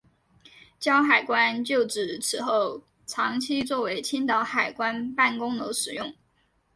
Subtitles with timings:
[0.79, 6.11] 胶海关旧址此后长期作为青岛海关办公楼使用。